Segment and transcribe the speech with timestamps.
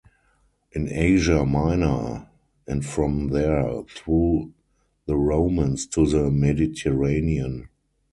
[0.71, 2.27] In Asia Minor
[2.67, 4.51] and from there through
[5.05, 7.69] the Romans to the Mediterranean.